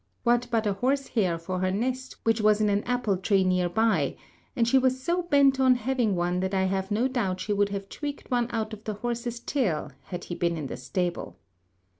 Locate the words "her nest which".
1.59-2.41